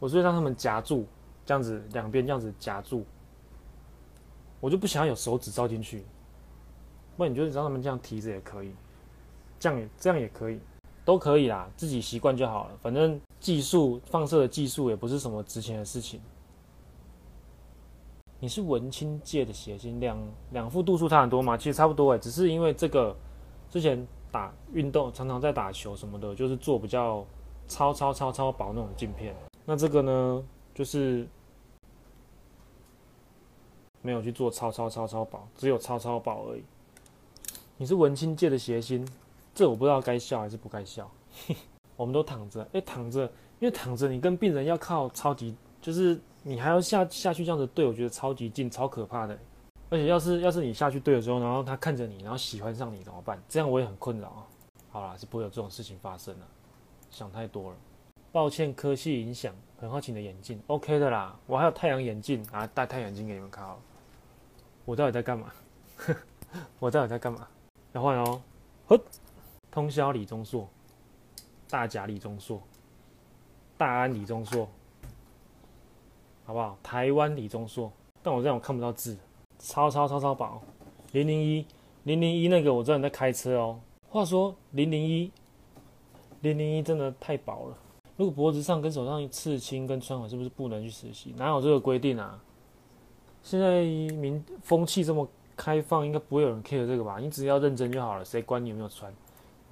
[0.00, 1.06] 我所以让他们夹住，
[1.44, 3.04] 这样子两边这样子夹住，
[4.58, 6.04] 我就不想要有手指照进去。
[7.16, 8.74] 不然你就让他们这样提着也可以，
[9.58, 10.58] 这样也这样也可以，
[11.04, 12.76] 都可以啦，自己习惯就好了。
[12.82, 16.20] 反正技术放射的技术也不是什么值钱的事情。
[18.38, 20.18] 你是文青界的谐星，两
[20.52, 21.56] 两副度数差很多吗？
[21.56, 23.14] 其实差不多哎，只是因为这个
[23.68, 27.24] 之前打运动常常在打球什么的，就是做比较
[27.68, 29.34] 超超超超薄那种镜片。
[29.66, 30.42] 那这个呢，
[30.74, 31.28] 就是
[34.00, 36.64] 没有去做超超超超薄，只有超超薄而已。
[37.76, 39.06] 你是文青界的谐星，
[39.60, 41.10] 这我不知道该笑还是不该笑。
[41.96, 43.24] 我们都躺着，哎，躺着，
[43.58, 46.18] 因为躺着你跟病人要靠超级就是。
[46.42, 49.38] 你还要下下去这样子对，我觉得超级近，超可怕的。
[49.90, 53.38] 而且要是要是你下去对的时候，然后他看着你，然后喜欢上你怎么办？
[53.46, 54.46] 这样我也很困扰啊。
[54.90, 56.48] 好啦，是不会有这种事情发生了，
[57.10, 57.76] 想太多了。
[58.32, 59.54] 抱歉，科系影响。
[59.78, 61.38] 很好奇你的眼镜，OK 的啦。
[61.46, 63.62] 我还有太阳眼镜啊，戴太阳镜给你们看。
[64.86, 65.52] 我到底在干嘛？
[66.80, 67.46] 我到底在干嘛？
[67.92, 68.40] 要换哦。
[69.70, 70.68] 通宵李钟硕，
[71.68, 72.60] 大甲李钟硕，
[73.76, 74.68] 大安李钟硕。
[76.44, 76.76] 好不好？
[76.82, 77.92] 台湾李钟硕，
[78.24, 79.16] 但我这样我看不到字，
[79.60, 80.60] 超超超超薄。
[81.12, 81.64] 零零一，
[82.02, 83.78] 零零一那个我知道你在开车哦。
[84.08, 85.30] 话说零零一，
[86.40, 87.78] 零零一真的太薄了。
[88.16, 91.32] 如果脖子上跟手上刺青跟穿环，是不是不能去实习？
[91.36, 92.42] 哪有这个规定啊？
[93.44, 97.20] 现在民风气这么开放，应该不会有人 care 这个吧？
[97.20, 99.14] 你只要认真就好了，谁管你有没有穿？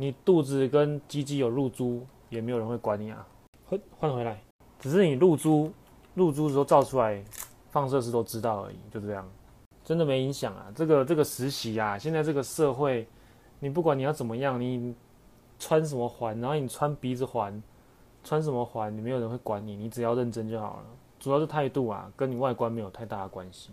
[0.00, 3.26] 你肚子跟鸡鸡有露珠，也没有人会管你啊。
[3.66, 4.40] 换换回来，
[4.78, 5.70] 只是你露珠。
[6.14, 7.22] 露珠的时候照出来，
[7.70, 9.28] 放射师都知道而已，就这样，
[9.84, 10.66] 真的没影响啊。
[10.74, 13.06] 这个这个实习啊，现在这个社会，
[13.58, 14.94] 你不管你要怎么样，你
[15.58, 17.62] 穿什么环，然后你穿鼻子环，
[18.24, 20.84] 穿什么环，你没有人会管你，你只要认真就好了。
[21.18, 23.70] 主要是态度啊，跟你外观没有太大的关系。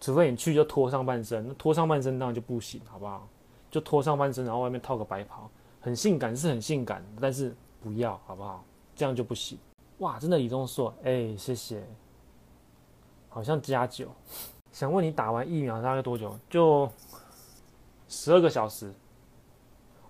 [0.00, 3.28] 除非你去就脱上半身，那脱上半身当然就不行，好不好？
[3.70, 5.50] 就脱上半身，然后外面套个白袍，
[5.80, 8.64] 很性感是很性感，但是不要，好不好？
[8.94, 9.58] 这样就不行。
[9.98, 11.82] 哇，真的李钟硕，哎，谢谢。
[13.28, 14.08] 好像加九。
[14.72, 16.38] 想问你打完疫苗大概多久？
[16.48, 16.88] 就
[18.08, 18.92] 十二个小时。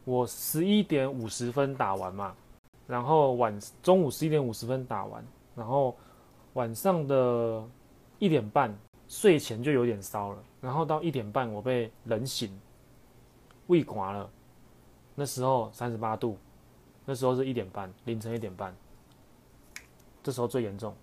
[0.04, 2.34] 我十一点五十分打完嘛，
[2.86, 5.22] 然后晚中午十一点五十分打完，
[5.54, 5.94] 然后
[6.54, 7.62] 晚上的
[8.18, 8.74] 一点半
[9.06, 12.58] 睡前就有点烧了，然后到一点半我被冷醒，
[13.68, 14.28] 胃垮了。
[15.14, 16.36] 那时候三十八度，
[17.06, 18.76] 那时候是一点半，凌晨一点半。
[20.22, 20.94] 这时候最严重，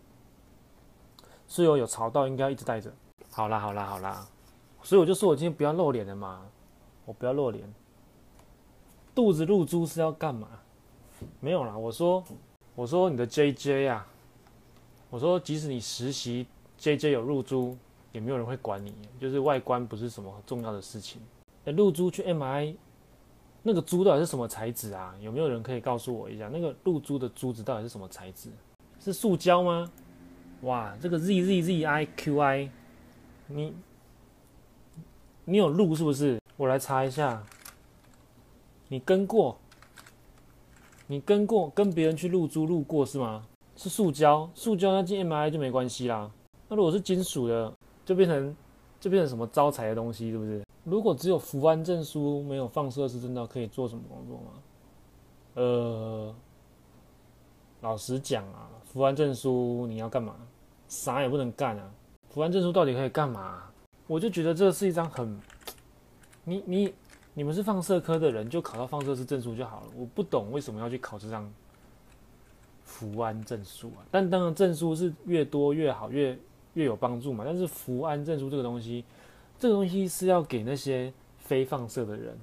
[1.47, 2.93] 室友有潮到，应该一直戴着。
[3.32, 4.28] 好啦好啦好啦，
[4.84, 6.45] 所以我就说我今天不要露脸了嘛，
[7.06, 7.73] 我不要露脸。
[9.15, 10.47] 肚子露珠是要干嘛？
[11.39, 12.23] 没有啦，我说
[12.75, 14.06] 我说你的 JJ 啊，
[15.10, 16.45] 我说即使你实习
[16.80, 17.78] JJ 有露珠，
[18.12, 21.21] 也没有人会管你，就是外观不是什么重要的事情。
[21.71, 22.75] 露珠去 M I，
[23.63, 25.15] 那个珠到底是什么材质啊？
[25.21, 26.49] 有没有人可以告诉我一下？
[26.51, 28.49] 那个露珠的珠子到底是什么材质？
[28.99, 29.91] 是塑胶吗？
[30.62, 32.69] 哇，这个 Z Z Z I Q I，
[33.47, 33.73] 你
[35.45, 36.39] 你有录是不是？
[36.58, 37.43] 我来查一下。
[38.88, 39.58] 你跟过？
[41.08, 41.69] 你跟过？
[41.71, 43.45] 跟别人去露珠录过是吗？
[43.75, 46.32] 是塑胶，塑胶那进 M I 就没关系啦。
[46.69, 47.73] 那如果是金属的，
[48.06, 48.56] 就变成
[48.99, 50.63] 就变成什么招财的东西，是不是？
[50.86, 54.43] 如果只有服安证书，没有放射师证照，可以做什么工作吗？
[55.56, 56.36] 呃。
[57.82, 60.36] 老实讲啊，服完证书你要干嘛？
[60.88, 61.91] 啥也不能干啊！
[62.30, 63.62] 服完证书到底可以干嘛？
[64.08, 65.39] 我就觉得这是一张很……
[66.45, 66.93] 你你
[67.36, 69.88] 你们是放射科的人，就考到放射师证书就好了。
[69.95, 71.48] 我不懂为什么要去考这张
[72.84, 74.02] 服安证书啊！
[74.10, 76.36] 但当然证书是越多越好，越
[76.74, 77.43] 越有帮助嘛。
[77.45, 79.06] 但是服安证书这个东西，
[79.58, 82.38] 这个东西是要给那些非放射的人，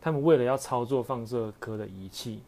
[0.00, 2.42] 他们为了要操作放射科的仪器。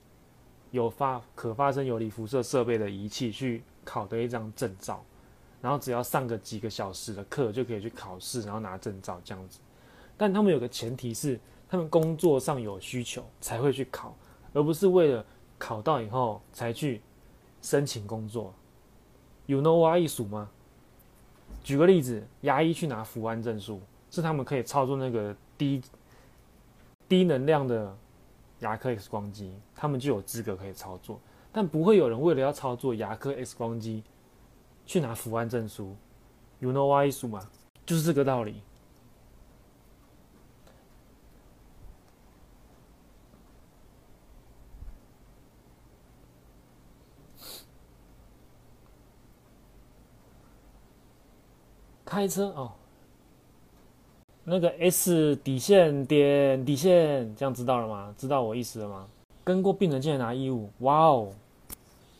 [0.70, 5.04] 有发可发生游离辐射设备的仪器去考的一张证照，
[5.62, 9.60] 然后只要上个几个小时的课就可以去考试，然后拿证照这样子。
[10.16, 14.16] 但他们有个前提是，他们工作上有需求才会去考，
[14.52, 15.24] 而不是为了
[15.58, 17.00] 考到以后才去
[17.62, 18.52] 申请工作。
[19.46, 20.50] You know what 艺术吗？
[21.64, 25.82] 举个例子，牙医去拿福安证书，是他们可以操作那个低
[27.08, 27.92] 低能量的。
[28.60, 31.20] 牙科 X 光机，他们就有资格可以操作，
[31.52, 34.02] 但不会有人为了要操作牙科 X 光机
[34.86, 35.94] 去拿福安证书。
[36.60, 37.46] You know why 书吗？
[37.84, 38.62] 就是这个道理。
[52.14, 52.70] 开车哦，
[54.44, 58.14] 那个 S 底线点底线，这样知道了吗？
[58.16, 59.04] 知道我意思了吗？
[59.42, 61.32] 跟过病人进来拿衣物，哇哦，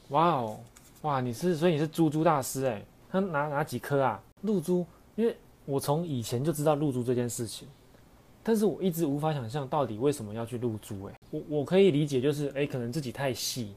[0.09, 0.59] 哇哦，
[1.03, 1.21] 哇！
[1.21, 4.21] 你是所以你是珠珠大师哎，他拿拿几颗啊？
[4.43, 7.69] 露珠，因为我从以前就知道露珠这件事情，
[8.43, 11.15] 但是我一直无法想象到底为什么要去露珠哎。
[11.31, 13.73] 我我可以理解就是哎，可能自己太细，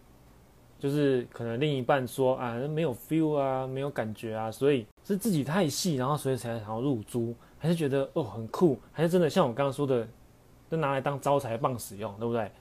[0.80, 10.08] 就是可能另一半说啊没有 feel 啊，没有感觉啊，所以是自己太细，然后所以才想要入珠，还是觉得哦很酷，还是真的像我刚刚说的，
[10.70, 12.52] 就拿来当招财棒使用，对不对？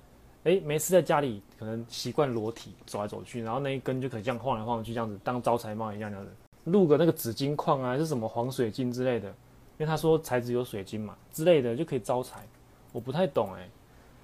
[0.44, 6.32] 哎，没事，在家里可能习惯裸体走来走去，然后那一根就可以这样晃来晃去，这样子当招财猫一样这样子，
[6.64, 9.34] 入个那个紫金矿啊，是什么黄水晶之类的，因
[9.80, 12.46] 为他说材质有水晶嘛之类的就可以招财。
[12.92, 13.68] 我不太懂哎，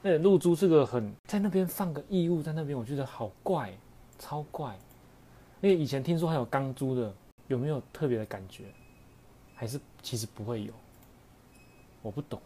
[0.03, 3.73] 那露珠是个很在那边放个异物在那边，我觉得好怪，
[4.19, 4.77] 超怪。
[5.61, 7.15] 因为以前听说还有钢珠的，
[7.47, 8.65] 有没有特别的感觉？
[9.55, 10.73] 还是其实不会有？
[12.03, 12.41] 我不懂。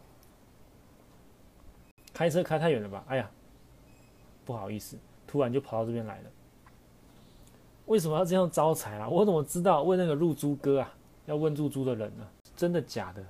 [2.13, 3.05] 开车开太远了吧？
[3.09, 3.31] 哎呀！
[4.45, 6.31] 不好意思，突然就跑到这边来了。
[7.87, 9.09] 为什么要这样招财啊？
[9.09, 9.83] 我怎么知道？
[9.83, 12.29] 问那个露珠哥啊，要问露珠的人呢？
[12.55, 13.25] 真的假的？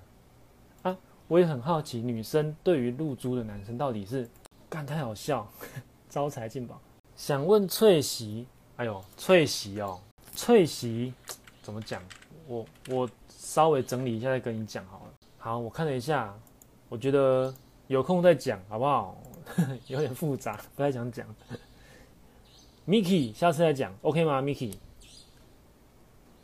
[1.28, 4.28] 我也很好奇，女生对于露珠的男生到底是
[4.68, 5.46] 干太好笑，
[6.08, 6.80] 招财进宝。
[7.16, 9.98] 想问翠喜，哎呦，翠喜哦，
[10.34, 11.12] 翠喜
[11.62, 12.00] 怎么讲？
[12.46, 15.12] 我我稍微整理一下再跟你讲好了。
[15.38, 16.32] 好，我看了一下，
[16.88, 17.52] 我觉得
[17.88, 19.16] 有空再讲好不好？
[19.88, 21.26] 有点复杂，不太想讲。
[22.86, 24.74] Miki，下次再讲，OK 吗？Miki，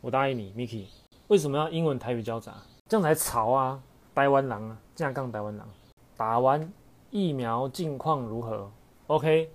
[0.01, 0.87] 我答应你，Miki。
[1.29, 2.57] 为什么要英文台语交杂？
[2.89, 3.81] 这样才潮啊！
[4.15, 5.67] 台湾狼啊，这样杠台湾狼。
[6.15, 6.71] 打完
[7.09, 8.71] 疫苗近况如何
[9.07, 9.49] ？OK，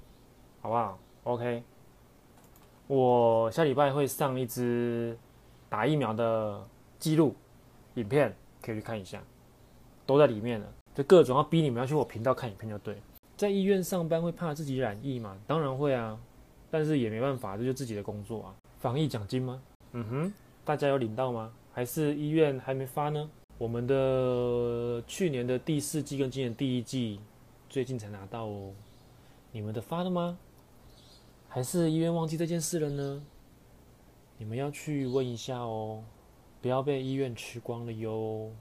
[0.61, 1.63] 好不好？OK。
[2.89, 5.17] 我下礼拜会上一支
[5.69, 6.67] 打疫苗的
[6.99, 7.37] 记录
[7.95, 9.23] 影片，可以去看一下，
[10.05, 10.67] 都在里面了。
[10.93, 13.01] 就各种要逼你们要去我频道看影片就对。
[13.37, 15.37] 在医院上班会怕自己染疫吗？
[15.47, 16.19] 当然会啊，
[16.69, 18.55] 但是也没办法，这就自己的工作啊。
[18.81, 19.63] 防疫奖金吗？
[19.93, 20.33] 嗯哼，
[20.65, 21.53] 大家有领到吗？
[21.73, 23.31] 还是医院还没发呢？
[23.59, 27.19] 我们的去年的第四季跟今年第一季
[27.69, 28.71] 最近才拿到哦。
[29.51, 30.39] 你们的发了吗？
[31.49, 33.21] 还是医院忘记这件事了呢？
[34.37, 36.05] 你们要去问一下哦，
[36.63, 38.53] 不要被医院吃光了哟。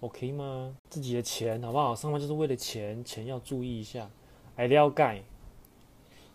[0.00, 0.74] OK 吗？
[0.88, 1.94] 自己的钱好不好？
[1.94, 4.08] 上班就是为了钱，钱要注意一下。
[4.56, 5.22] I 了解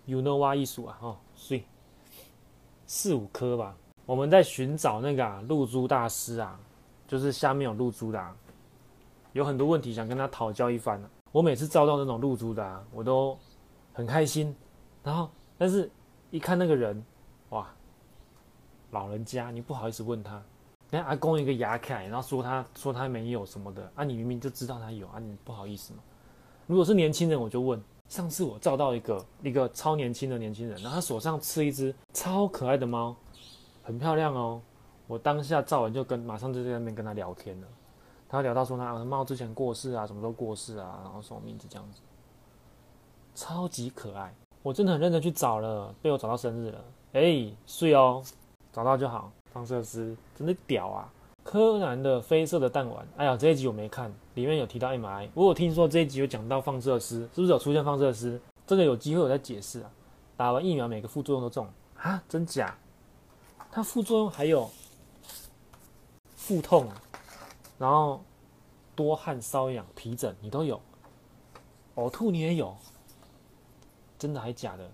[0.06, 1.00] ，You know what 艺术啊？
[1.02, 1.64] 哦，所以
[2.86, 3.76] 四五颗吧。
[4.06, 6.60] 我们在寻找那个啊，露珠大师啊，
[7.08, 8.36] 就是下面有露珠的啊，
[9.34, 11.10] 有很多问题想跟他讨教一番啊。
[11.32, 13.38] 我每次照到那种露珠的啊，我都
[13.94, 14.56] 很开心。
[15.04, 15.90] 然后，但是
[16.32, 17.04] 一看那个人，
[17.50, 17.68] 哇，
[18.92, 20.42] 老人家，你不好意思问他。
[20.92, 26.00] 人家阿公一个牙凯，然后说他说他没有什么的啊，你明明就知道他有啊，你不好意思吗？
[26.68, 27.82] 如果是年轻人，我就问。
[28.08, 33.16] 上次我照到一个一个超年轻的年轻人，然后他手上吃一只超可爱的猫，
[33.82, 34.62] 很漂亮哦。
[35.08, 37.68] 我当下照完就跟马上就在那边跟他聊天了。
[38.28, 42.02] 他聊到说他猫之前过世啊，什么时候过世啊，然后什么名字这样子，
[43.36, 44.34] 超级可爱。
[44.64, 46.84] 我真的很认真去找了，被我找到生日了。
[47.14, 48.24] 哎，睡哦，
[48.74, 49.32] 找到就好。
[49.54, 51.10] 放射师真的屌啊！
[51.42, 58.38] 柯南的绯色的弹丸，哎呀，这一集我没看，里面有提到 M I 我有听说这一集有讲到放射师，是不是有出现放射师？
[58.68, 59.90] 这个有机会我再解释啊。
[60.36, 61.66] 打完疫苗每个副作用都中
[62.02, 62.22] 啊？
[62.28, 62.76] 真假？
[63.72, 64.70] 它副作用还有
[66.46, 66.88] 腹痛，
[67.80, 68.22] 然后
[68.96, 70.80] 多汗、瘙痒、皮疹，你都有，
[71.96, 72.78] 呕吐你也有，
[74.20, 74.88] 真的还假的？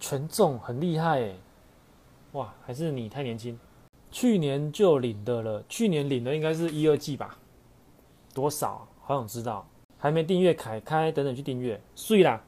[0.00, 1.36] 全中很厉害哎！
[2.32, 3.56] 哇，还是你太年轻。
[4.10, 7.38] 去年就领的了，去年领的应该是一二季吧？
[8.34, 8.88] 多少？
[9.00, 9.64] 好想知道。
[9.96, 11.80] 还没订阅，凯开等等去订阅。
[11.94, 12.42] 睡啦！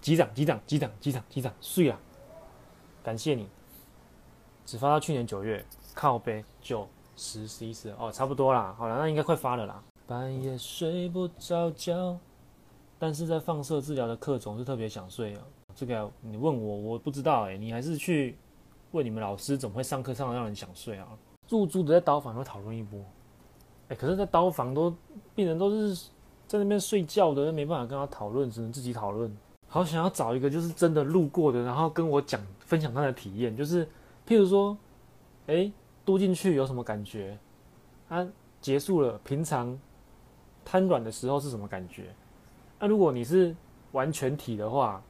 [0.00, 1.98] 击掌击掌击掌击掌击掌，睡啦！
[3.02, 3.48] 感谢你。
[4.64, 8.74] 只发到去年九月，靠北九十十一十哦，差不多啦。
[8.78, 9.82] 好了，那应该快发了啦。
[10.06, 12.18] 半夜睡不着觉，
[12.98, 15.42] 但是在放射治疗的课总是特别想睡啊。
[15.74, 18.36] 这个你问我，我不知道哎、欸，你还是去。
[18.92, 21.08] 问你们老师怎么会上课上的让人想睡啊？
[21.48, 23.00] 入住的在刀房会讨论一波，
[23.88, 24.94] 哎，可是，在刀房都
[25.34, 26.10] 病人都是
[26.46, 29.34] 在那边睡觉的，没办法跟他讨论，只能自己讨论。
[29.66, 33.86] 好想要找一个就是真的路过的，然后跟我讲分享他的体验，就是
[34.28, 34.76] 譬如说，
[35.46, 35.72] 哎，
[36.04, 37.38] 嘟进去有什么感觉？
[38.08, 38.26] 啊，
[38.60, 39.78] 结束了，平常
[40.64, 42.14] 瘫软的时候是什么感觉？
[42.78, 43.54] 那、如果你是
[43.92, 45.02] 完全体的话，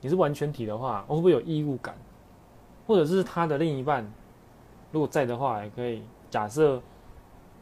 [0.00, 1.96] 你是完全体的话，会不会有异物感？
[2.86, 4.06] 或者是他的另一半，
[4.92, 6.80] 如果在的话，也可以假设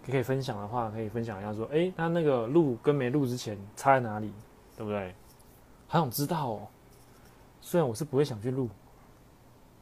[0.04, 4.32] 可以分享的话，可以分享一下说，诶，他那个录跟没录之前差在哪里，
[4.76, 5.14] 对不对？
[5.86, 6.68] 好想知道哦。
[7.60, 8.68] 虽然我是不会想去录，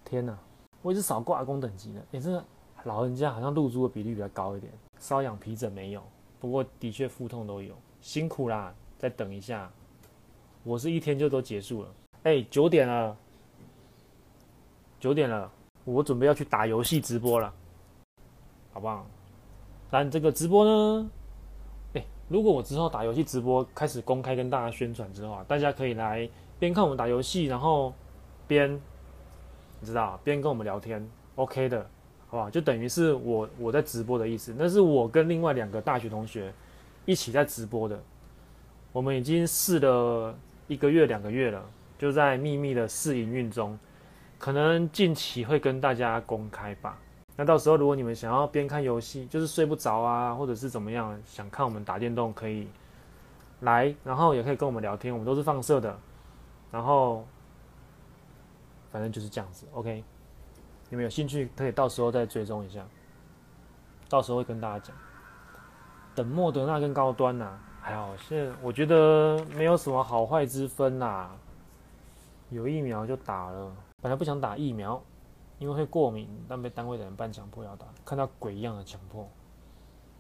[0.05, 0.39] 天哪，
[0.83, 2.01] 我一直少挂阿公等级的。
[2.13, 2.45] 诶，这个
[2.85, 6.03] 老人家好像露珠的比例比较高一点，瘙痒皮疹没有，
[6.41, 9.71] 不过的确腹痛都有，辛苦啦，再等一下。
[10.65, 11.89] 我是一天就都结束了。
[12.25, 13.17] 诶，九点了，
[14.99, 15.51] 九点了，
[15.85, 17.53] 我准备要去打游戏直播了，
[18.73, 19.07] 好不好？
[19.91, 21.11] 但这个直播呢，
[21.95, 26.29] 诶，如果我之后打游戏直播开始公开跟大家宣传之后啊，大家可以来。
[26.59, 27.93] 边看我们打游戏，然后
[28.47, 28.73] 边
[29.81, 31.05] 你知道边跟我们聊天
[31.35, 31.91] ，OK 的，
[32.33, 32.49] 好不好？
[32.49, 34.55] 就等于是我我在直播的意思。
[34.57, 36.51] 那是我跟另外两个大学同学
[37.05, 38.03] 一起在直播的。
[38.91, 40.35] 我们已经试了
[40.67, 41.63] 一个月、两个月了，
[41.99, 43.79] 就在秘密的试营运中，
[44.39, 46.99] 可能近期会跟大家公开吧。
[47.37, 52.67] 那到时候如果你们想要边看游戏，就是睡不着啊，或者是怎么样，想看我们打电动，可以
[53.61, 55.99] 来，然后也可以跟我们聊天，我们都是放射的。
[56.71, 57.27] 然后，
[58.91, 60.03] 反正就是这样子，OK。
[60.93, 62.87] 你们有兴趣可以到时候再追踪一下，
[64.11, 64.95] 到时候会跟大家讲。
[66.15, 71.31] 等莫德纳跟高端呐、还好，现在我觉得没有什么好坏之分呐、
[72.51, 75.03] 有疫苗就打了，本来不想打疫苗，
[75.59, 79.27] 因为会过敏，但被单位的人半强迫要打，看到鬼一样的强迫，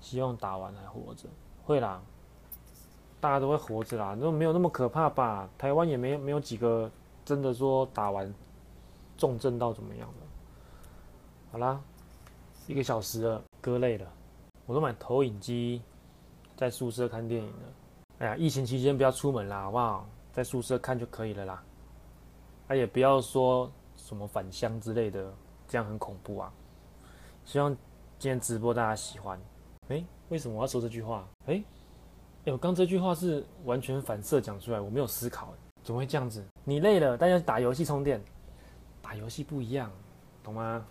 [0.00, 1.28] 希望打完还活着，
[1.66, 2.00] 会啦。
[3.20, 5.46] 大家都会活着啦，都没有那么可怕吧？
[5.58, 6.90] 台湾也没没有几个
[7.26, 8.34] 真的说打完
[9.18, 10.26] 重症到怎么样的。
[11.52, 11.78] 好啦，
[12.66, 14.10] 一个小时了，割累了，
[14.64, 15.82] 我都买投影机
[16.56, 17.62] 在宿舍看电影了。
[18.20, 20.08] 哎呀，疫情期间不要出门啦，好不好？
[20.32, 21.62] 在宿舍看就可以了啦。
[22.68, 25.30] 啊，也不要说什么返乡之类的，
[25.68, 26.50] 这样很恐怖啊。
[27.44, 27.70] 希望
[28.18, 29.38] 今天直播大家喜欢。
[29.88, 31.28] 哎，为什么我要说这句话？
[31.44, 31.62] 哎。
[32.46, 35.52] 哎，我刚这句话是完全反射讲出来，我没有思考，
[35.84, 36.42] 怎么会这样子？
[36.64, 38.24] 你累了，大家打游戏充电，
[39.02, 39.92] 打游戏不一样，
[40.42, 40.82] 懂吗？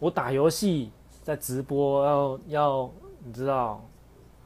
[0.00, 0.90] 我打游戏
[1.22, 2.90] 在直播要，要要
[3.22, 3.84] 你知道，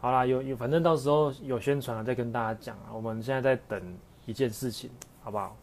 [0.00, 2.92] 好啦，有有，反正到时候有宣传了再跟大家讲啊。
[2.92, 3.80] 我们现在在等
[4.26, 4.90] 一件事情，
[5.22, 5.56] 好不好？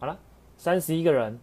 [0.00, 0.18] 好了，
[0.56, 1.38] 三十一个人，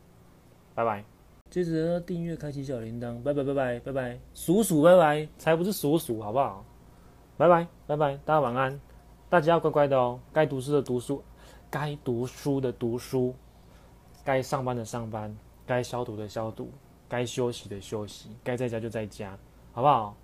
[0.74, 1.06] 拜拜。
[1.52, 6.66] 接着订阅，开启小铃铛，拜拜拜拜拜拜，鼠鼠拜拜，才不是鼠鼠，好不好？
[7.38, 8.82] 拜拜拜拜，大家晚安，
[9.30, 10.20] 大家要乖乖的哦。
[10.34, 11.24] 该读书的读书，
[11.70, 13.36] 该读书的读书，
[14.26, 15.36] 该上班的上班，
[15.68, 16.70] 该消毒的消毒，
[17.10, 19.38] 该休息的休息，该在家就在家，
[19.74, 20.16] 好不好？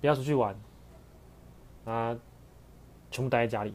[0.00, 0.58] 不要出去玩，
[1.84, 2.16] 啊，
[3.10, 3.74] 全部待在家里，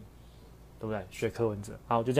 [0.80, 1.06] 对不对？
[1.12, 2.20] 学柯文哲，好，就这